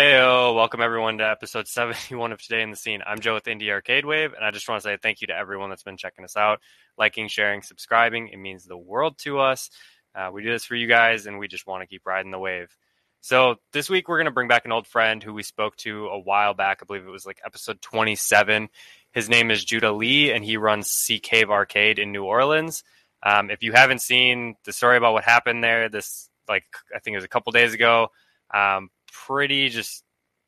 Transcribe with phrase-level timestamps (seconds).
[0.00, 3.02] Heyo, welcome everyone to episode 71 of Today in the Scene.
[3.06, 5.36] I'm Joe with Indie Arcade Wave, and I just want to say thank you to
[5.36, 6.60] everyone that's been checking us out,
[6.96, 8.28] liking, sharing, subscribing.
[8.28, 9.68] It means the world to us.
[10.14, 12.38] Uh, we do this for you guys, and we just want to keep riding the
[12.38, 12.74] wave.
[13.20, 16.06] So this week we're going to bring back an old friend who we spoke to
[16.06, 16.78] a while back.
[16.80, 18.70] I believe it was like episode 27.
[19.12, 22.84] His name is Judah Lee, and he runs Sea Cave Arcade in New Orleans.
[23.22, 26.64] Um, if you haven't seen the story about what happened there, this like
[26.96, 28.08] I think it was a couple days ago.
[28.52, 28.90] Um,
[29.26, 30.04] pretty just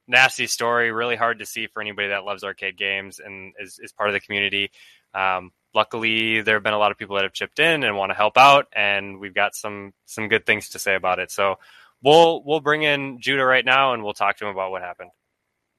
[0.09, 0.93] nasty story.
[0.93, 4.15] Really hard to see for anybody that loves arcade games and is, is part of
[4.15, 4.71] the community.
[5.15, 8.11] Um, luckily, there have been a lot of people that have chipped in and want
[8.11, 11.31] to help out, and we've got some some good things to say about it.
[11.31, 11.57] So
[12.03, 15.11] we'll we'll bring in Judah right now, and we'll talk to him about what happened.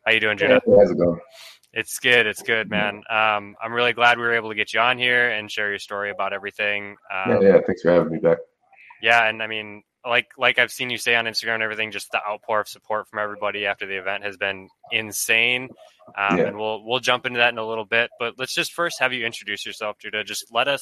[0.05, 0.61] How you doing, Judah?
[0.65, 1.19] how's it going?
[1.71, 2.27] It's good.
[2.27, 3.01] It's good, man.
[3.09, 5.79] Um, I'm really glad we were able to get you on here and share your
[5.79, 6.97] story about everything.
[7.11, 7.57] Um, yeah, yeah.
[7.65, 8.37] Thanks for having me back.
[9.01, 12.11] Yeah, and I mean, like like I've seen you say on Instagram and everything, just
[12.11, 15.69] the outpour of support from everybody after the event has been insane.
[16.17, 16.45] Um, yeah.
[16.45, 19.13] And we'll we'll jump into that in a little bit, but let's just first have
[19.13, 20.23] you introduce yourself, Judah.
[20.23, 20.81] Just let us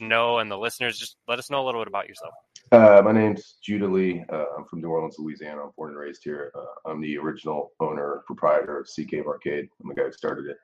[0.00, 2.34] know, and the listeners, just let us know a little bit about yourself.
[2.70, 4.24] Uh, my name's Judah Lee.
[4.32, 5.62] Uh, I'm from New Orleans, Louisiana.
[5.64, 6.52] I'm born and raised here.
[6.54, 9.68] Uh, I'm the original owner, proprietor of Sea Cave Arcade.
[9.82, 10.56] I'm the guy who started it.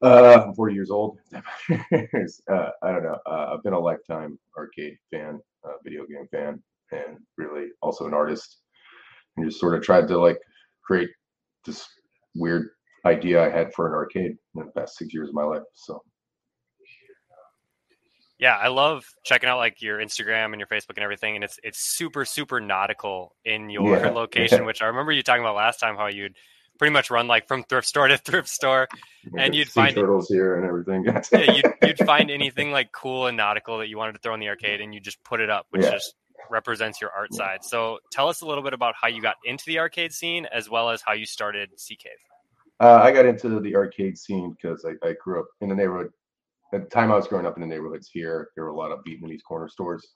[0.00, 1.18] Uh, I'm 40 years old.
[1.34, 3.18] uh, I don't know.
[3.26, 8.14] Uh, I've been a lifetime arcade fan, uh, video game fan, and really also an
[8.14, 8.58] artist.
[9.36, 10.38] And just sort of tried to like
[10.84, 11.10] create
[11.64, 11.86] this
[12.34, 12.68] weird
[13.06, 15.62] idea I had for an arcade in the past six years of my life.
[15.74, 16.02] So.
[18.38, 21.58] Yeah, I love checking out like your Instagram and your Facebook and everything, and it's
[21.64, 24.66] it's super super nautical in your yeah, location, yeah.
[24.66, 26.36] which I remember you talking about last time how you'd
[26.78, 28.88] pretty much run like from thrift store to thrift store,
[29.36, 31.04] and you'd find turtles here and everything.
[31.32, 34.40] yeah, you'd, you'd find anything like cool and nautical that you wanted to throw in
[34.40, 35.90] the arcade, and you just put it up, which yeah.
[35.90, 36.14] just
[36.50, 37.62] represents your art side.
[37.62, 40.70] So tell us a little bit about how you got into the arcade scene, as
[40.70, 42.12] well as how you started Sea Cave.
[42.80, 46.10] Uh, I got into the arcade scene because I, I grew up in the neighborhood.
[46.72, 48.92] At the time I was growing up in the neighborhoods here, there were a lot
[48.92, 50.06] of Vietnamese corner stores.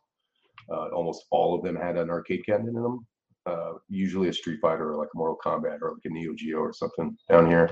[0.70, 3.06] Uh, almost all of them had an arcade cabinet in them
[3.46, 6.72] uh, usually a Street Fighter or like Mortal Kombat or like a Neo Geo or
[6.72, 7.70] something down here.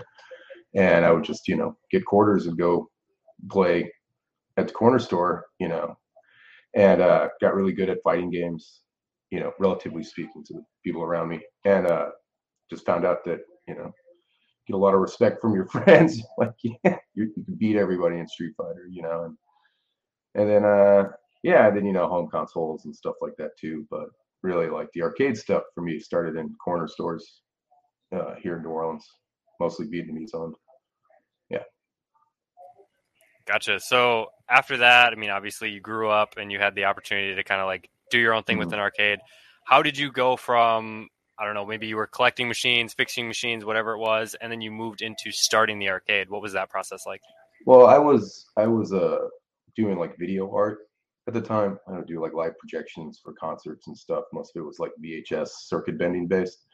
[0.74, 2.88] And I would just, you know, get quarters and go
[3.50, 3.90] play
[4.56, 5.96] at the corner store, you know,
[6.74, 8.82] and uh, got really good at fighting games,
[9.30, 11.40] you know, relatively speaking to the people around me.
[11.64, 12.10] And uh,
[12.68, 13.92] just found out that, you know,
[14.66, 16.22] get a lot of respect from your friends.
[16.38, 19.36] like, yeah, you, you can beat everybody in Street Fighter, you know, and,
[20.34, 21.08] and then, uh,
[21.42, 23.86] yeah, then, you know, home consoles and stuff like that too.
[23.90, 24.08] But
[24.42, 27.42] really like the arcade stuff for me started in corner stores
[28.12, 29.06] uh, here in New Orleans,
[29.60, 30.54] mostly Vietnamese owned.
[31.50, 31.62] Yeah.
[33.46, 33.80] Gotcha.
[33.80, 37.44] So after that, I mean, obviously you grew up and you had the opportunity to
[37.44, 38.66] kind of like do your own thing mm-hmm.
[38.66, 39.18] with an arcade.
[39.64, 41.08] How did you go from
[41.38, 44.60] I don't know, maybe you were collecting machines, fixing machines, whatever it was, and then
[44.60, 46.28] you moved into starting the arcade.
[46.28, 47.22] What was that process like?
[47.64, 49.20] Well, I was I was uh
[49.74, 50.78] doing like video art
[51.30, 51.78] at the time.
[51.86, 54.24] I would do like live projections for concerts and stuff.
[54.32, 56.66] Most of it was like VHS circuit bending based.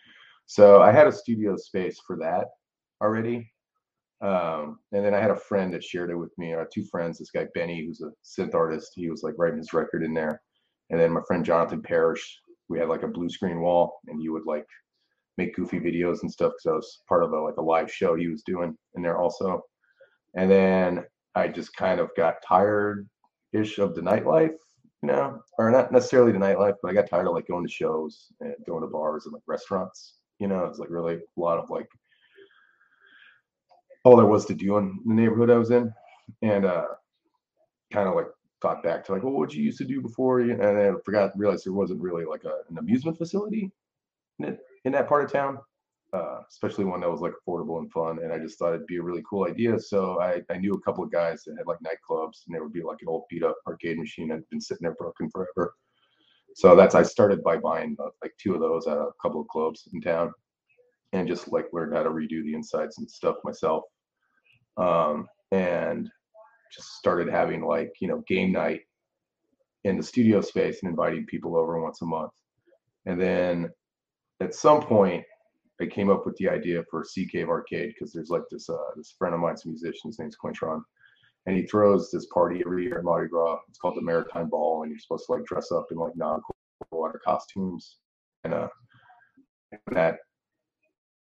[0.46, 2.46] So I had a studio space for that
[3.02, 3.52] already.
[4.22, 6.54] Um, and then I had a friend that shared it with me.
[6.54, 7.18] I had two friends.
[7.18, 10.40] This guy Benny, who's a synth artist, he was like writing his record in there.
[10.88, 12.40] And then my friend Jonathan Parrish,
[12.70, 14.66] we had like a blue screen wall, and he would like
[15.36, 18.14] make goofy videos and stuff because I was part of a like a live show
[18.14, 19.60] he was doing in there also.
[20.34, 23.06] And then I just kind of got tired
[23.56, 24.56] ish of the nightlife,
[25.02, 27.72] you know, or not necessarily the nightlife, but I got tired of like going to
[27.72, 30.14] shows and going to bars and like restaurants.
[30.38, 31.88] You know, it's like really a lot of like
[34.04, 35.92] all there was to do in the neighborhood I was in,
[36.42, 36.86] and uh,
[37.92, 38.26] kind of like
[38.62, 41.66] thought back to like, well, what you used to do before, and I forgot, realized
[41.66, 43.70] there wasn't really like a, an amusement facility
[44.38, 45.58] in, in that part of town
[46.16, 48.20] uh, especially one that was like affordable and fun.
[48.22, 49.78] And I just thought it'd be a really cool idea.
[49.78, 52.72] So I, I knew a couple of guys that had like nightclubs, and there would
[52.72, 55.74] be like an old beat up arcade machine that had been sitting there broken forever.
[56.54, 59.48] So that's I started by buying uh, like two of those at a couple of
[59.48, 60.32] clubs in town,
[61.12, 63.84] and just like learned how to redo the insides and stuff myself.
[64.78, 66.08] Um, and
[66.72, 68.82] just started having like you know game night
[69.84, 72.32] in the studio space and inviting people over once a month.
[73.04, 73.70] And then
[74.40, 75.24] at some point
[75.80, 78.76] I came up with the idea for Sea Cave Arcade because there's like this uh,
[78.96, 80.08] this friend of mine's musician.
[80.08, 80.80] His name's Quintron,
[81.46, 83.58] and he throws this party every year at Mardi Gras.
[83.68, 86.56] It's called the Maritime Ball, and you're supposed to like dress up in like nautical
[86.90, 87.98] water costumes
[88.44, 88.68] and uh
[89.92, 90.18] that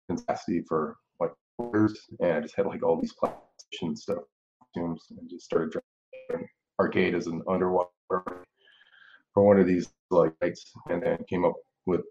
[0.09, 1.31] intensity for like
[1.73, 1.97] years.
[2.19, 4.19] And I just had like all these plastic stuff
[4.59, 6.47] costumes and just started dressing
[6.79, 11.55] arcade as an underwater for one of these like nights, and then came up
[11.85, 12.01] with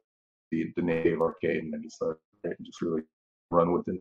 [0.51, 2.19] the the name arcade, and then just started
[2.63, 3.03] just really
[3.51, 4.01] run with it.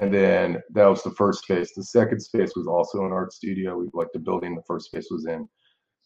[0.00, 1.72] And then that was the first space.
[1.74, 3.76] The second space was also an art studio.
[3.78, 5.48] We like the building the first space was in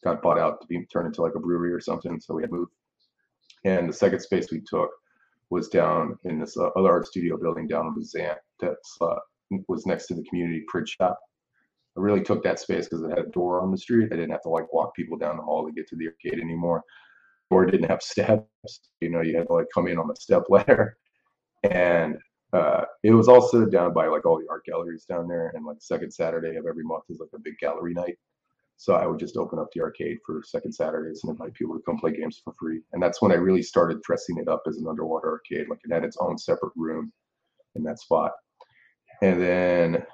[0.05, 2.21] got bought out to be turned into like a brewery or something.
[2.21, 2.73] So we had moved.
[3.65, 4.91] And the second space we took
[5.51, 9.17] was down in this uh, other art studio building down in Bazant that uh,
[9.67, 11.19] was next to the community print shop.
[11.97, 14.11] I really took that space because it had a door on the street.
[14.13, 16.41] I didn't have to like walk people down the hall to get to the arcade
[16.41, 16.85] anymore.
[17.51, 18.47] Or didn't have steps.
[19.01, 20.99] You know, you had to like come in on the step ladder.
[21.65, 22.19] And
[22.53, 25.53] uh, it was also down by like all the art galleries down there.
[25.55, 28.17] And like second Saturday of every month is like a big gallery night.
[28.77, 31.83] So I would just open up the arcade for second Saturdays and invite people to
[31.83, 32.81] come play games for free.
[32.93, 35.69] And that's when I really started dressing it up as an underwater arcade.
[35.69, 37.13] Like it had its own separate room
[37.75, 38.33] in that spot.
[39.21, 40.07] And then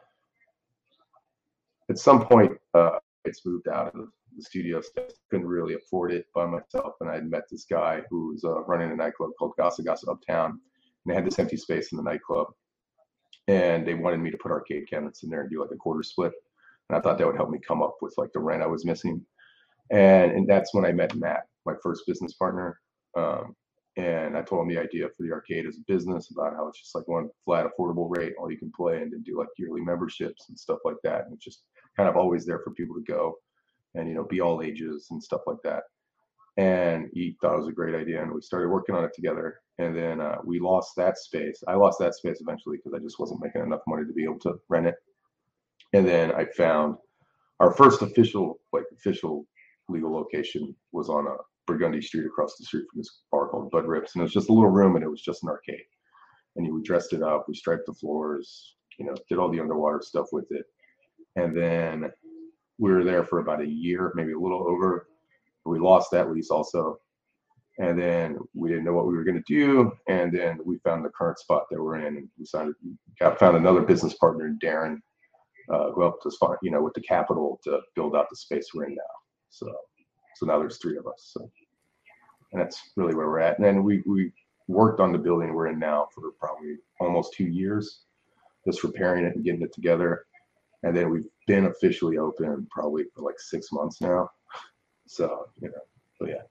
[1.91, 4.81] at some point, uh, it's moved out of the studio.
[4.81, 6.95] So couldn't really afford it by myself.
[7.01, 10.09] And I had met this guy who was uh, running a nightclub called Gasa Gasa
[10.09, 10.51] Uptown.
[10.51, 10.61] And
[11.07, 12.49] they had this empty space in the nightclub.
[13.49, 16.03] And they wanted me to put arcade cabinets in there and do like a quarter
[16.03, 16.33] split
[16.89, 18.85] and I thought that would help me come up with like the rent I was
[18.85, 19.25] missing.
[19.91, 22.81] And, and that's when I met Matt, my first business partner.
[23.17, 23.55] Um,
[23.97, 26.81] and I told him the idea for the arcade as a business about how it's
[26.81, 29.81] just like one flat affordable rate, all you can play, and then do like yearly
[29.81, 31.25] memberships and stuff like that.
[31.25, 31.63] And it's just
[31.97, 33.37] kind of always there for people to go
[33.95, 35.85] and, you know, be all ages and stuff like that.
[36.57, 39.61] And he thought it was a great idea, and we started working on it together.
[39.79, 41.63] And then uh, we lost that space.
[41.67, 44.39] I lost that space eventually because I just wasn't making enough money to be able
[44.41, 44.95] to rent it.
[45.93, 46.97] And then I found
[47.61, 49.47] our first official, like official
[49.89, 51.37] legal location was on a
[51.67, 54.15] Burgundy Street across the street from this bar called Bud Rips.
[54.15, 55.87] And it was just a little room and it was just an arcade.
[56.57, 60.01] And we dressed it up, we striped the floors, you know, did all the underwater
[60.03, 60.67] stuff with it.
[61.37, 62.11] And then
[62.79, 65.09] we were there for about a year, maybe a little over.
[65.65, 66.99] We lost that lease also.
[67.79, 69.93] And then we didn't know what we were going to do.
[70.09, 72.75] And then we found the current spot that we're in and decided,
[73.19, 74.99] got found another business partner in Darren
[75.73, 78.69] uh, who helped us find, you know, with the capital to build out the space
[78.75, 79.03] we're in now.
[79.51, 79.73] So,
[80.37, 81.31] so now there's three of us.
[81.33, 81.51] So,
[82.53, 83.59] and that's really where we're at.
[83.59, 84.33] And then we we
[84.69, 88.03] worked on the building we're in now for probably almost two years,
[88.67, 90.27] just repairing it and getting it together.
[90.85, 94.29] And then we've been officially open probably for like six months now.
[95.07, 95.81] So, you know,
[96.19, 96.43] so yeah.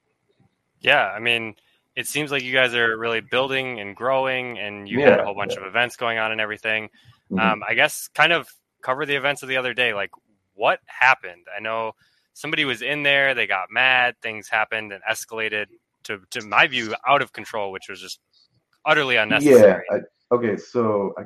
[0.81, 1.55] Yeah, I mean,
[1.95, 5.25] it seems like you guys are really building and growing, and you yeah, had a
[5.25, 5.61] whole bunch yeah.
[5.61, 6.89] of events going on and everything.
[7.31, 7.39] Mm-hmm.
[7.39, 8.49] Um, I guess kind of
[8.81, 9.93] cover the events of the other day.
[9.93, 10.09] Like,
[10.55, 11.45] what happened?
[11.55, 11.93] I know
[12.33, 15.67] somebody was in there, they got mad, things happened and escalated
[16.05, 18.19] to, to my view, out of control, which was just
[18.83, 19.83] utterly unnecessary.
[19.91, 19.97] Yeah.
[20.31, 20.57] I, okay.
[20.57, 21.23] So I,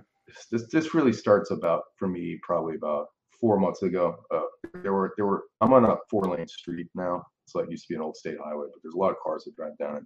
[0.52, 3.08] this, this really starts about, for me, probably about
[3.40, 4.18] four months ago.
[4.32, 4.42] Uh,
[4.82, 7.24] there were, there were, I'm on a four lane street now.
[7.46, 9.46] So it used to be an old state highway, but there's a lot of cars
[9.46, 10.04] that drive down it,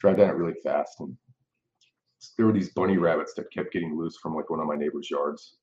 [0.00, 1.00] drive down it really fast.
[1.00, 1.16] And
[2.36, 5.10] there were these bunny rabbits that kept getting loose from like one of my neighbor's
[5.10, 5.56] yards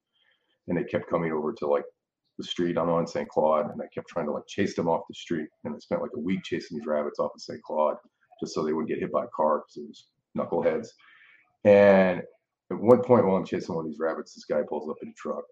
[0.68, 1.86] and they kept coming over to like
[2.38, 2.78] the street.
[2.78, 3.30] I'm on St.
[3.30, 5.48] Claude, and I kept trying to like chase them off the street.
[5.64, 7.62] And I spent like a week chasing these rabbits off of St.
[7.64, 7.96] Claude
[8.42, 10.08] just so they wouldn't get hit by a car because it was
[10.38, 10.88] knuckleheads.
[11.64, 12.22] And
[12.72, 15.10] at one point while I'm chasing one of these rabbits, this guy pulls up in
[15.10, 15.44] a truck,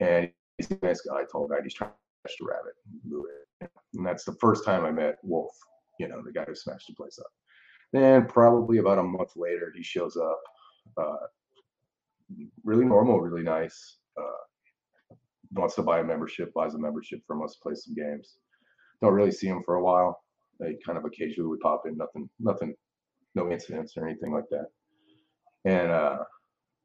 [0.00, 1.56] and he's a nice guy, tall guy.
[1.62, 3.70] He's trying to catch the rabbit.
[3.94, 5.52] And that's the first time I met Wolf,
[5.98, 7.30] you know, the guy who smashed the place up.
[7.92, 10.40] Then probably about a month later, he shows up.
[10.96, 11.26] Uh,
[12.64, 15.14] really normal, really nice uh,
[15.52, 18.36] wants to buy a membership, buys a membership from us, play some games.
[19.00, 20.22] Don't really see him for a while.
[20.60, 22.74] They kind of occasionally would pop in, nothing, nothing,
[23.34, 24.66] no incidents or anything like that.
[25.64, 26.18] And uh,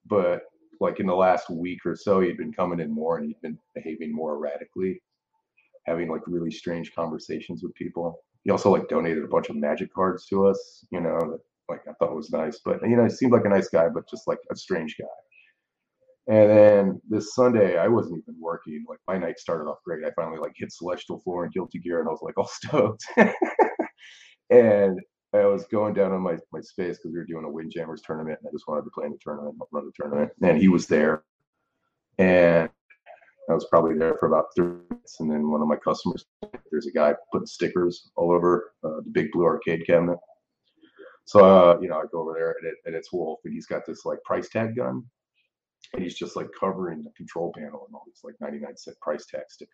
[0.05, 0.41] but
[0.79, 3.57] like in the last week or so, he'd been coming in more and he'd been
[3.73, 5.01] behaving more erratically,
[5.85, 8.19] having like really strange conversations with people.
[8.43, 11.81] He also like donated a bunch of magic cards to us, you know, that like
[11.87, 12.59] I thought was nice.
[12.63, 15.07] But you know, he seemed like a nice guy, but just like a strange guy.
[16.29, 18.83] And then this Sunday, I wasn't even working.
[18.87, 20.03] Like my night started off great.
[20.05, 23.05] I finally like hit Celestial Floor and Guilty Gear, and I was like all stoked.
[24.49, 24.99] and
[25.33, 28.39] I was going down on my my space because we were doing a Windjammers tournament,
[28.39, 30.31] and I just wanted to play in the tournament, run the tournament.
[30.41, 31.23] And he was there,
[32.17, 32.69] and
[33.49, 35.19] I was probably there for about three minutes.
[35.19, 36.25] And then one of my customers,
[36.71, 40.17] there's a guy putting stickers all over uh, the big blue arcade cabinet.
[41.25, 43.65] So uh, you know, I go over there, and, it, and it's Wolf, and he's
[43.65, 45.03] got this like price tag gun
[45.93, 49.25] and he's just like covering the control panel and all these like 99 cent price
[49.25, 49.71] tag stickers.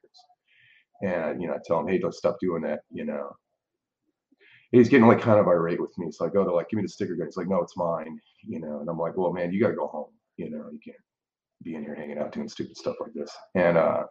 [1.01, 2.81] And you know, I tell him, hey, don't stop doing that.
[2.91, 3.31] You know,
[4.73, 6.11] he's getting like kind of irate with me.
[6.11, 7.27] So I go to like, give me the sticker gun.
[7.27, 8.19] He's like, no, it's mine.
[8.45, 10.11] You know, and I'm like, well, man, you got to go home.
[10.37, 10.97] You know, you can't
[11.63, 13.31] be in here hanging out doing stupid stuff like this.
[13.55, 14.03] And uh,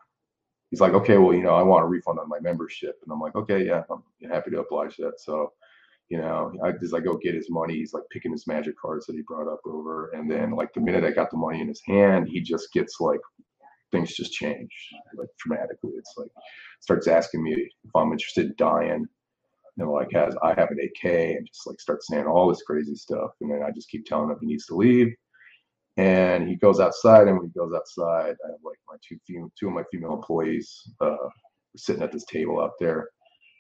[0.71, 2.97] he's like, okay, well, you know, I want a refund on my membership.
[3.05, 5.15] And I'm like, okay, yeah, I'm happy to oblige that.
[5.21, 5.53] So
[6.09, 9.07] You know, I, as I go get his money, he's like picking his magic cards
[9.07, 11.69] that he brought up over, and then like the minute I got the money in
[11.69, 13.21] his hand, he just gets like
[13.93, 14.71] things just change
[15.17, 15.93] like dramatically.
[15.97, 16.31] It's like
[16.81, 19.07] starts asking me if I'm interested in dying,
[19.79, 22.95] and like has I have an AK, and just like starts saying all this crazy
[22.95, 25.15] stuff, and then I just keep telling him he needs to leave,
[25.97, 29.53] and he goes outside, and when he goes outside, I have like my two female,
[29.59, 31.29] two of my female employees uh,
[31.77, 33.09] sitting at this table out there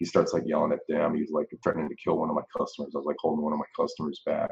[0.03, 1.15] he starts like yelling at them.
[1.15, 2.91] He's like threatening to kill one of my customers.
[2.93, 4.51] I was like holding one of my customers back,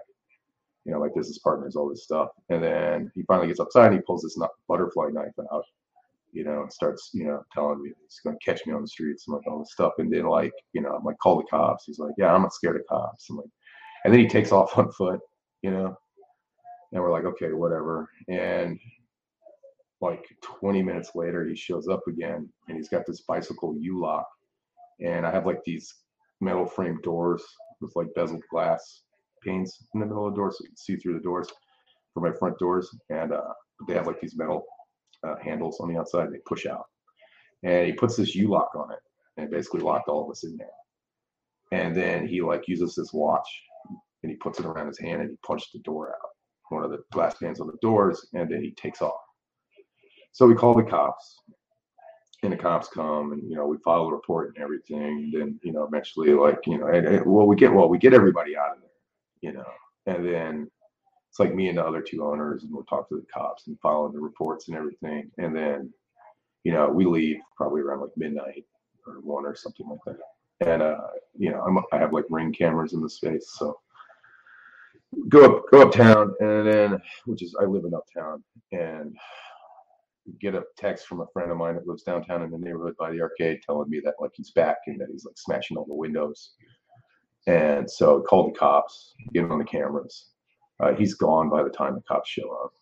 [0.84, 2.28] you know, my business partners, all this stuff.
[2.50, 4.38] And then he finally gets outside and he pulls this
[4.68, 5.64] butterfly knife out,
[6.32, 8.88] you know, and starts, you know, telling me he's going to catch me on the
[8.88, 9.92] streets and like all this stuff.
[9.98, 11.84] And then like, you know, I'm like, call the cops.
[11.86, 13.28] He's like, yeah, I'm not scared of cops.
[13.30, 13.50] I'm like,
[14.04, 15.20] and then he takes off on foot,
[15.62, 15.94] you know,
[16.92, 18.08] and we're like, okay, whatever.
[18.28, 18.78] And
[20.00, 24.26] like 20 minutes later, he shows up again and he's got this bicycle U-lock
[25.00, 25.94] and I have like these
[26.40, 27.42] metal frame doors
[27.80, 29.02] with like bezeled glass
[29.44, 31.48] panes in the middle of the doors so you can see through the doors
[32.12, 32.94] for my front doors.
[33.08, 33.52] And uh,
[33.88, 34.64] they have like these metal
[35.26, 36.30] uh, handles on the outside.
[36.30, 36.86] They push out,
[37.62, 38.98] and he puts this U-lock on it,
[39.36, 40.68] and basically locked all of us in there.
[41.72, 43.48] And then he like uses this watch,
[44.22, 46.30] and he puts it around his hand, and he punches the door out,
[46.70, 49.20] one of the glass panes on the doors, and then he takes off.
[50.32, 51.40] So we call the cops,
[52.42, 55.60] and the cops come and you know we file a report and everything and then
[55.62, 58.56] you know eventually like you know and, and, well we get well we get everybody
[58.56, 58.90] out of there
[59.42, 59.66] you know
[60.06, 60.70] and then
[61.30, 63.78] it's like me and the other two owners and we'll talk to the cops and
[63.80, 65.92] file the reports and everything and then
[66.64, 68.64] you know we leave probably around like midnight
[69.06, 70.98] or one or something like that and uh
[71.38, 73.78] you know I'm, i have like ring cameras in the space so
[75.28, 79.16] go up go uptown and then which is i live in uptown and
[80.38, 83.10] get a text from a friend of mine that lives downtown in the neighborhood by
[83.10, 85.94] the arcade telling me that like he's back and that he's like smashing all the
[85.94, 86.52] windows.
[87.46, 90.29] And so I called the cops, get on the cameras.
[90.82, 92.72] Uh, he's gone by the time the cops show up.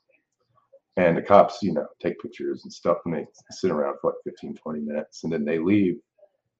[0.97, 4.35] And the cops, you know, take pictures and stuff and they sit around for like
[4.35, 5.97] 15, 20 minutes and then they leave.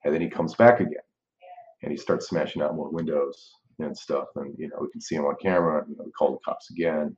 [0.05, 0.95] And then he comes back again
[1.83, 4.29] and he starts smashing out more windows and stuff.
[4.37, 5.85] And, you know, we can see him on camera.
[5.89, 7.17] You know, we call the cops again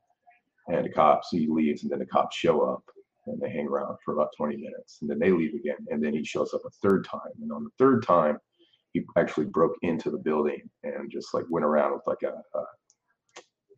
[0.68, 2.84] and the cops, he leaves and then the cops show up
[3.26, 6.12] and they hang around for about 20 minutes and then they leave again and then
[6.12, 8.38] he shows up a third time and on the third time
[8.92, 12.64] he actually broke into the building and just like went around with like a, a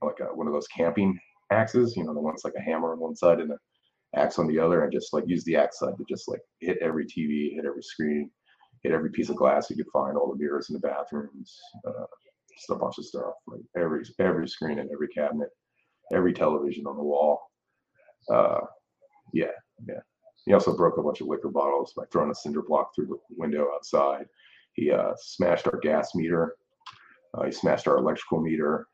[0.02, 1.18] like a, one of those camping
[1.50, 3.58] axes you know the ones like a hammer on one side and an
[4.16, 6.78] axe on the other and just like use the axe side to just like hit
[6.80, 8.30] every tv hit every screen
[8.82, 12.04] hit every piece of glass you could find all the mirrors in the bathrooms uh,
[12.56, 15.48] just a bunch of stuff like every every screen and every cabinet
[16.12, 17.40] every television on the wall
[18.30, 18.60] uh,
[19.32, 19.46] yeah,
[19.86, 20.00] yeah.
[20.44, 23.18] He also broke a bunch of liquor bottles by throwing a cinder block through the
[23.30, 24.26] window outside.
[24.74, 26.56] He uh, smashed our gas meter.
[27.34, 28.86] Uh, he smashed our electrical meter.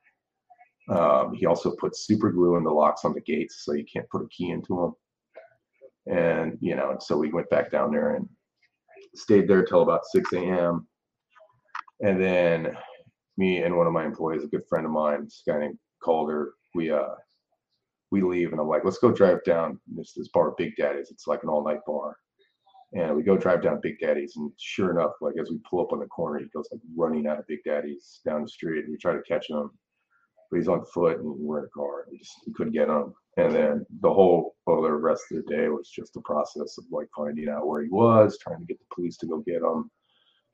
[0.89, 4.09] Um, he also put super glue in the locks on the gates so you can't
[4.11, 4.95] put a key into
[6.07, 6.15] them.
[6.17, 8.27] And, you know, so we went back down there and
[9.15, 10.87] stayed there till about 6 a.m.
[12.01, 12.77] And then
[13.37, 16.55] me and one of my employees, a good friend of mine, this guy named Calder,
[16.75, 17.15] we uh,
[18.11, 21.11] we leave and I'm like, let's go drive down this this bar, Big Daddy's.
[21.11, 22.17] It's like an all night bar.
[22.95, 25.93] And we go drive down Big Daddy's, and sure enough, like as we pull up
[25.93, 28.85] on the corner, he goes like running out of Big Daddy's down the street.
[28.85, 29.71] And we try to catch him,
[30.51, 32.03] but he's on foot and we're in a car.
[32.03, 33.15] And we just we couldn't get him.
[33.37, 37.09] And then the whole other rest of the day was just the process of like
[37.17, 39.91] finding out where he was, trying to get the police to go get him.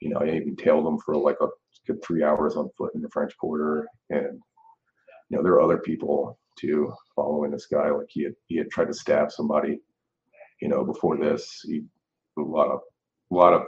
[0.01, 1.49] You know, I even tailed him for like a
[1.87, 4.41] good three hours on foot in the French Quarter, and
[5.31, 7.91] you know there are other people too, following this guy.
[7.91, 9.81] Like he had he had tried to stab somebody,
[10.61, 11.65] you know, before this.
[11.67, 11.83] He
[12.39, 12.81] a lot of
[13.31, 13.67] a lot of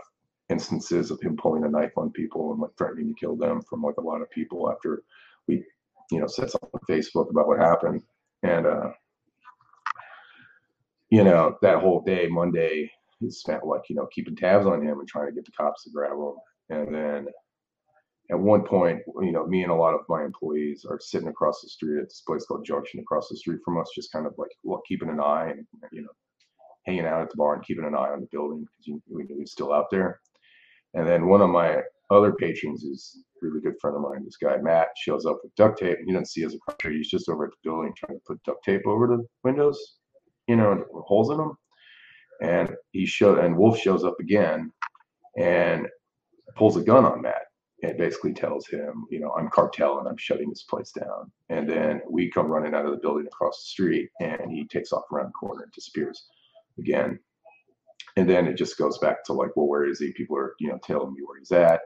[0.48, 3.82] instances of him pulling a knife on people and like threatening to kill them from
[3.82, 5.02] like a lot of people after
[5.48, 5.64] we,
[6.10, 8.02] you know, said something on Facebook about what happened.
[8.42, 8.90] And uh
[11.10, 14.98] you know, that whole day, Monday, he spent like, you know, keeping tabs on him
[14.98, 16.34] and trying to get the cops to grab him.
[16.68, 17.26] And then
[18.30, 21.60] at one point, you know, me and a lot of my employees are sitting across
[21.62, 24.34] the street at this place called Junction across the street from us, just kind of
[24.36, 24.50] like
[24.88, 26.08] keeping an eye and, you know,
[26.86, 29.38] hanging out at the bar and keeping an eye on the building because we knew
[29.38, 30.20] he's still out there.
[30.94, 34.24] And then one of my other patrons is really good friend of mine.
[34.24, 35.98] This guy, Matt, shows up with duct tape.
[36.04, 38.64] He doesn't see across the He's just over at the building trying to put duct
[38.64, 39.96] tape over the windows,
[40.48, 41.56] you know, holes in them.
[42.42, 44.70] And he showed, and Wolf shows up again
[45.38, 45.86] and
[46.54, 47.42] pulls a gun on Matt
[47.82, 51.30] and basically tells him, you know, I'm cartel and I'm shutting this place down.
[51.48, 54.92] And then we come running out of the building across the street and he takes
[54.92, 56.26] off around the corner and disappears
[56.78, 57.18] again.
[58.16, 60.12] And then it just goes back to like, well, where is he?
[60.12, 61.80] People are, you know, telling me where he's at.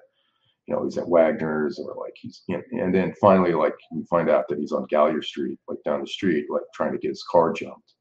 [0.70, 4.46] You know, he's at Wagner's or like he's, and then finally, like you find out
[4.48, 7.52] that he's on Gallier Street, like down the street, like trying to get his car
[7.52, 7.94] jumped,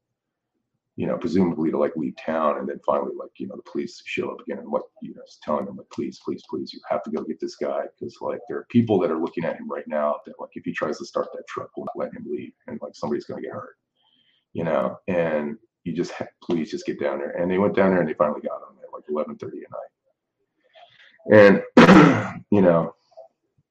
[0.94, 2.58] you know, presumably to like leave town.
[2.58, 5.22] And then finally, like, you know, the police show up again and what, you know,
[5.42, 7.86] telling him, like, please, please, please, you have to go get this guy.
[7.98, 10.64] Cause like there are people that are looking at him right now that, like, if
[10.64, 13.48] he tries to start that truck, not let him leave and like somebody's going to
[13.48, 13.78] get hurt,
[14.52, 17.30] you know, and you just, please just get down there.
[17.30, 19.90] And they went down there and they finally got him at like 11:30 at night
[21.26, 21.62] and
[22.50, 22.94] you know,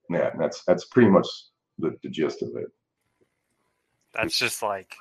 [0.10, 1.28] yeah, that's that's pretty much
[1.78, 2.72] the, the gist of it.
[4.14, 4.96] That's just like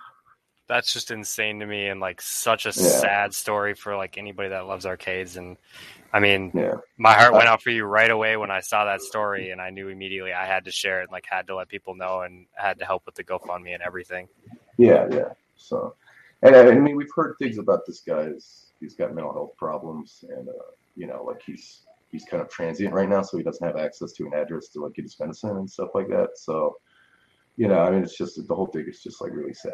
[0.69, 2.73] that's just insane to me and like such a yeah.
[2.73, 5.57] sad story for like anybody that loves arcades and
[6.13, 6.75] I mean yeah.
[6.99, 9.61] my heart went uh, out for you right away when I saw that story and
[9.61, 12.21] I knew immediately I had to share it and like had to let people know
[12.21, 14.29] and had to help with the GoFundMe and everything.
[14.77, 15.33] Yeah, yeah.
[15.57, 15.95] So
[16.43, 18.29] and I, I mean we've heard things about this guy.
[18.79, 20.53] He's got mental health problems and uh,
[20.97, 24.13] you know like he's he's kind of transient right now, so he doesn't have access
[24.13, 26.31] to an address to like get his medicine and stuff like that.
[26.37, 26.77] So,
[27.57, 29.73] you know, I mean, it's just the whole thing is just like really sad.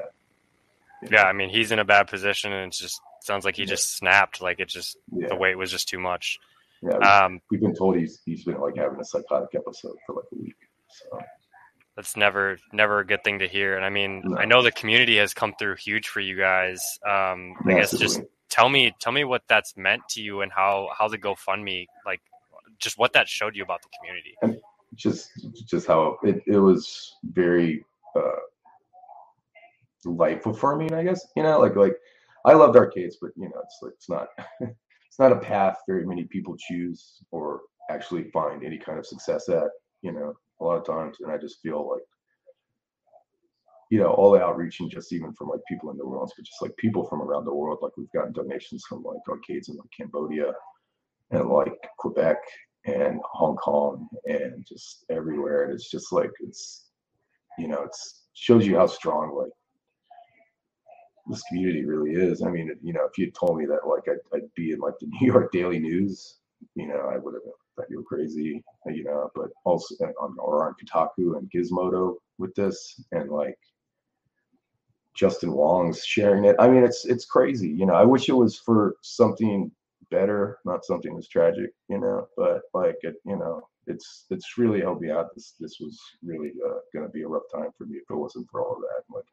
[1.02, 1.28] Yeah, know?
[1.28, 3.68] I mean, he's in a bad position, and it just sounds like he yeah.
[3.68, 4.40] just snapped.
[4.40, 5.28] Like it just yeah.
[5.28, 6.38] the weight was just too much.
[6.82, 10.16] Yeah, we've, um, we've been told he's he's been like having a psychotic episode for
[10.16, 10.56] like a week.
[10.88, 11.18] So
[11.96, 13.76] that's never never a good thing to hear.
[13.76, 14.36] And I mean, no.
[14.36, 16.80] I know the community has come through huge for you guys.
[17.06, 18.20] Um, I guess just
[18.50, 22.20] tell me tell me what that's meant to you and how how the GoFundMe like
[22.78, 24.34] just what that showed you about the community.
[24.42, 24.58] And
[24.94, 25.30] just
[25.66, 27.84] just how it, it was very
[28.16, 28.42] uh,
[30.04, 31.26] life affirming, I guess.
[31.36, 31.96] You know, like like
[32.44, 34.28] I loved arcades, but you know, it's like it's not
[34.60, 39.48] it's not a path very many people choose or actually find any kind of success
[39.48, 39.68] at.
[40.02, 42.02] You know, a lot of times, and I just feel like
[43.94, 46.44] you know, all the outreach and just even from like people in the world, but
[46.44, 47.78] just like people from around the world.
[47.80, 50.52] Like we've gotten donations from like arcades in like Cambodia
[51.30, 52.38] and like Quebec
[52.86, 55.62] and Hong Kong and just everywhere.
[55.62, 56.86] And it's just like it's
[57.56, 59.52] you know, it's shows you how strong like
[61.28, 62.42] this community really is.
[62.42, 64.94] I mean, you know, if you told me that like I'd, I'd be in like
[65.00, 66.38] the New York Daily News,
[66.74, 67.42] you know, I would have
[67.76, 72.16] thought you were crazy, you know, but also uh, on or on Kotaku and Gizmodo
[72.38, 73.56] with this and like
[75.14, 76.56] Justin Wong's sharing it.
[76.58, 77.68] I mean, it's it's crazy.
[77.68, 79.70] You know, I wish it was for something
[80.10, 81.70] better, not something as tragic.
[81.88, 85.34] You know, but like it, you know, it's it's really helped me out.
[85.34, 88.14] This this was really uh, going to be a rough time for me if it
[88.14, 89.14] wasn't for all of that.
[89.14, 89.24] Like,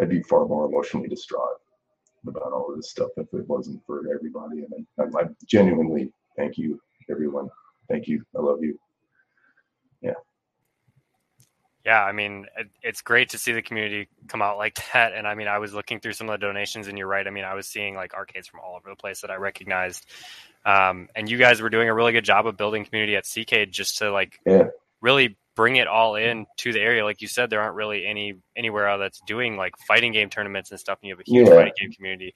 [0.00, 1.60] I'd be far more emotionally distraught
[2.26, 4.64] about all of this stuff if it wasn't for everybody.
[4.64, 7.48] And I, I genuinely thank you, everyone.
[7.88, 8.24] Thank you.
[8.36, 8.78] I love you.
[10.02, 10.14] Yeah
[11.84, 15.12] yeah, I mean, it, it's great to see the community come out like that.
[15.12, 17.26] And I mean, I was looking through some of the donations, and you're right.
[17.26, 20.06] I mean, I was seeing like arcades from all over the place that I recognized.
[20.64, 23.70] Um, and you guys were doing a really good job of building community at CCade
[23.70, 24.68] just to like yeah.
[25.02, 27.04] really bring it all in to the area.
[27.04, 30.80] Like you said, there aren't really any anywhere that's doing like fighting game tournaments and
[30.80, 30.98] stuff.
[31.02, 31.54] And you have a huge yeah.
[31.54, 32.34] fighting game community.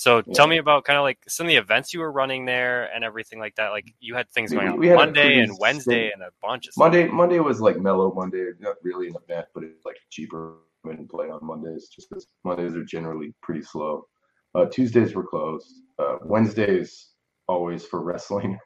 [0.00, 0.32] So yeah.
[0.32, 3.04] tell me about kind of like some of the events you were running there and
[3.04, 3.68] everything like that.
[3.68, 7.04] Like you had things going on we Monday and Wednesday and a bunch of Monday.
[7.04, 7.14] Stuff.
[7.14, 11.28] Monday was like mellow Monday, not really an event, but it's like cheaper and play
[11.28, 14.06] on Mondays just because Mondays are generally pretty slow.
[14.54, 15.70] Uh, Tuesdays were closed.
[15.98, 17.10] Uh, Wednesdays
[17.46, 18.58] always for wrestling.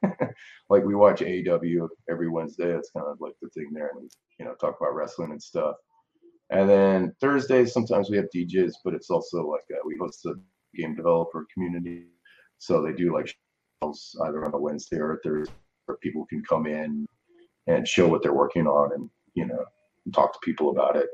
[0.69, 2.73] like we watch AEW every Wednesday.
[2.73, 4.07] It's kind of like the thing there, and we
[4.39, 5.75] you know talk about wrestling and stuff.
[6.49, 10.35] And then Thursdays sometimes we have DJs, but it's also like uh, we host a
[10.75, 12.05] game developer community.
[12.57, 13.33] So they do like
[13.83, 15.53] shows either on a Wednesday or a Thursday
[15.85, 17.05] where people can come in
[17.67, 19.63] and show what they're working on and, you know,
[20.13, 21.07] talk to people about it.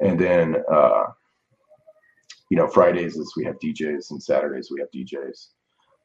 [0.00, 1.04] And then, uh,
[2.50, 5.48] you know, Fridays is we have DJs and Saturdays we have DJs.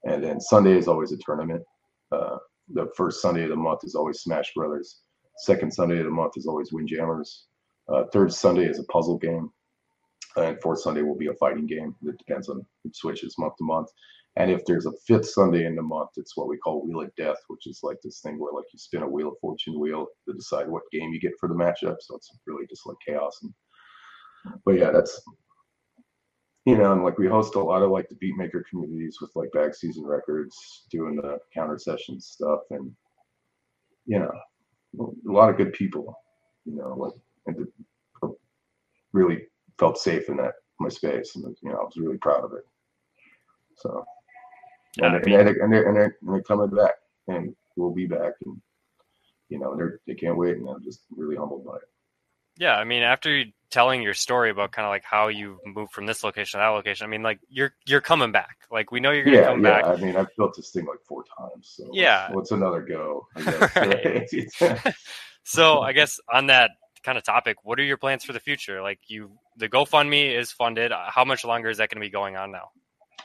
[0.06, 1.64] And then Sunday is always a tournament.
[2.12, 2.38] Uh,
[2.74, 5.02] the first Sunday of the month is always Smash Brothers.
[5.40, 7.46] Second Sunday of the month is always Windjammers.
[7.94, 9.50] Uh, third Sunday is a puzzle game
[10.38, 11.96] and fourth Sunday will be a fighting game.
[12.06, 13.90] It depends on it switches month to month.
[14.36, 17.16] And if there's a fifth Sunday in the month, it's what we call Wheel of
[17.16, 20.08] Death, which is like this thing where like you spin a Wheel of Fortune wheel
[20.28, 21.98] to decide what game you get for the matchup.
[22.02, 23.40] So it's really just like chaos.
[23.42, 23.54] And,
[24.64, 25.20] but yeah, that's
[26.66, 29.52] you know, and like we host a lot of like the beatmaker communities with like
[29.54, 32.92] back season records, doing the counter session stuff, and
[34.06, 34.32] you know,
[35.00, 36.14] a lot of good people.
[36.66, 37.14] You know, like
[37.48, 37.66] and
[39.14, 39.48] really
[39.80, 42.66] felt safe in that my space, and you know I was really proud of it.
[43.78, 44.06] So,
[44.98, 46.94] yeah, and, I mean, and, they're, and, they're, and, they're, and they're coming back,
[47.28, 48.62] and we'll be back, and
[49.50, 51.90] you know they're they can't wait, and I'm just really humbled by it.
[52.60, 56.06] Yeah, I mean, after telling your story about kind of like how you moved from
[56.06, 58.58] this location to that location, I mean, like you're you're coming back.
[58.72, 59.82] Like we know you're gonna yeah, come yeah.
[59.82, 59.86] back.
[59.86, 61.74] I mean, I've built this thing like four times.
[61.76, 62.32] So Yeah.
[62.32, 63.28] what's another go?
[63.36, 64.54] I guess.
[65.48, 66.72] So I guess on that
[67.08, 68.82] kind of topic, what are your plans for the future?
[68.82, 70.92] Like you, the GoFundMe is funded.
[70.92, 72.68] How much longer is that going to be going on now?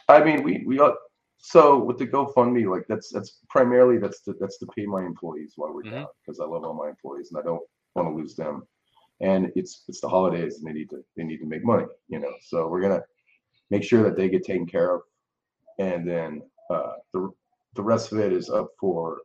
[0.09, 0.95] I mean, we we got
[1.39, 5.55] so with the GoFundMe, like that's that's primarily that's to that's to pay my employees
[5.57, 5.97] while we're Mhm.
[5.97, 7.65] down because I love all my employees and I don't
[7.97, 8.57] want to lose them.
[9.21, 12.21] And it's it's the holidays and they need to they need to make money, you
[12.21, 12.35] know.
[12.51, 13.05] So we're gonna
[13.71, 15.03] make sure that they get taken care of,
[15.81, 16.31] and then
[16.71, 17.31] uh, the
[17.75, 19.23] the rest of it is up for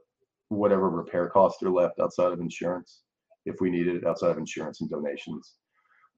[0.50, 3.04] whatever repair costs are left outside of insurance,
[3.48, 5.56] if we need it outside of insurance and donations.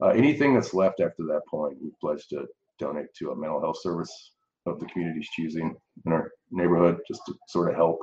[0.01, 2.45] Uh, anything that's left after that point, we pledge to
[2.79, 4.31] donate to a mental health service
[4.65, 7.99] of the community's choosing in our neighborhood, just to sort of help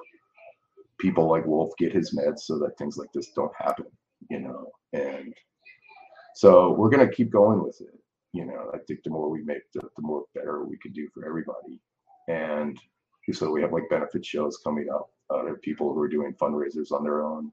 [0.98, 3.86] people like Wolf get his meds so that things like this don't happen,
[4.30, 4.70] you know.
[4.92, 5.34] And
[6.34, 7.98] so we're gonna keep going with it.
[8.32, 11.08] You know, I think the more we make, the, the more better we can do
[11.14, 11.80] for everybody.
[12.28, 12.78] And
[13.32, 15.08] so we have like benefit shows coming up.
[15.30, 17.50] Uh, there are people who are doing fundraisers on their own,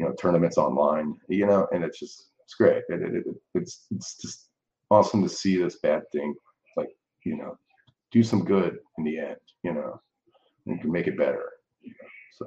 [0.00, 2.82] you know, tournaments online, you know, and it's just it's great.
[2.88, 4.48] It, it, it, it's it's just
[4.90, 6.34] awesome to see this bad thing,
[6.78, 6.88] like
[7.24, 7.58] you know,
[8.10, 10.00] do some good in the end, you know,
[10.66, 11.50] and can make it better.
[11.82, 12.08] You know?
[12.32, 12.46] So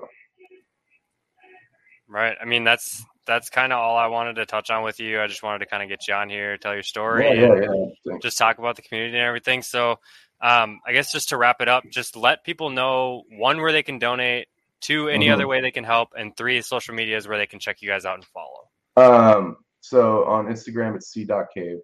[2.09, 2.35] Right.
[2.41, 5.21] I mean, that's that's kind of all I wanted to touch on with you.
[5.21, 7.87] I just wanted to kind of get you on here, tell your story, yeah, yeah,
[8.05, 8.17] yeah.
[8.21, 9.61] Just talk about the community and everything.
[9.61, 9.99] So,
[10.41, 13.83] um, I guess just to wrap it up, just let people know one where they
[13.83, 14.47] can donate,
[14.83, 15.33] two any Mhm.
[15.33, 18.05] other way they can help, and three social medias where they can check you guys
[18.05, 18.69] out and follow.
[18.97, 21.79] Um, so on Instagram it's c.cave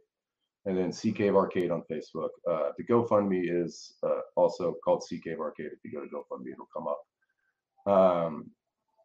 [0.66, 2.30] and then C Cave Arcade on Facebook.
[2.48, 5.72] Uh, the GoFundMe is uh, also called C Cave Arcade.
[5.72, 7.02] If you go to GoFundMe, it'll come up.
[7.92, 8.52] Um,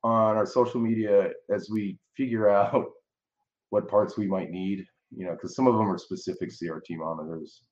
[0.02, 2.84] on our social media, as we figure out
[3.70, 7.62] what parts we might need, you know, because some of them are specific CRT monitors.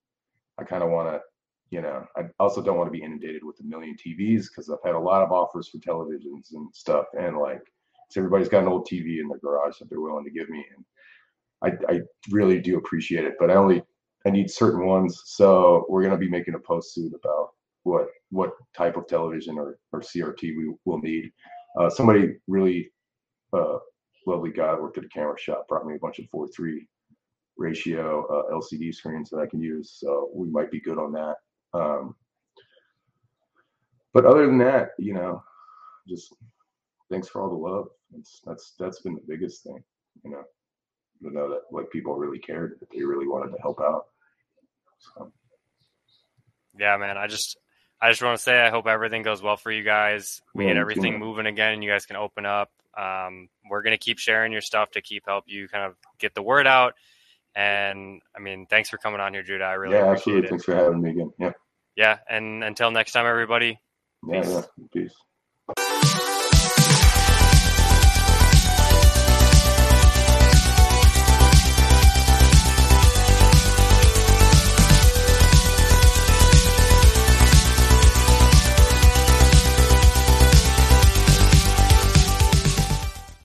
[0.59, 1.21] I kind of want to,
[1.73, 4.85] you know, I also don't want to be inundated with a million TVs because I've
[4.85, 7.63] had a lot of offers for televisions and stuff, and like,
[8.11, 10.67] so everybody's got an old TV in their garage that they're willing to give me,
[10.77, 10.85] and
[11.89, 13.83] I, I really do appreciate it, but I only
[14.27, 15.23] I need certain ones.
[15.25, 17.53] So we're gonna be making a post soon about
[17.85, 21.33] what what type of television or, or CRT we will need.
[21.81, 22.91] Uh, somebody really
[23.55, 23.79] uh,
[24.27, 26.87] lovely guy worked at a camera shop brought me a bunch of four three
[27.57, 29.97] ratio uh, LCD screens that I can use.
[29.99, 31.37] So we might be good on that.
[31.75, 32.15] Um,
[34.13, 35.43] but other than that, you know,
[36.09, 36.35] just
[37.11, 37.89] thanks for all the love.
[38.19, 39.83] It's, that's that's been the biggest thing,
[40.25, 40.45] you know
[41.23, 44.07] to know that like people really cared that they really wanted to help out
[44.99, 45.33] so
[46.79, 47.17] Yeah, man.
[47.17, 47.57] I just
[48.01, 50.43] I just want to say I hope everything goes well for you guys.
[50.55, 52.71] We get everything moving again, and you guys can open up.
[52.97, 56.43] Um, we're gonna keep sharing your stuff to keep help you kind of get the
[56.43, 56.95] word out.
[57.55, 59.65] And I mean, thanks for coming on here, Judah.
[59.65, 60.51] I really yeah appreciate absolutely it.
[60.51, 61.53] thanks for having me again yeah
[61.97, 63.79] Yeah, and until next time, everybody.
[64.29, 64.51] yeah Peace.
[64.51, 66.32] yeah peace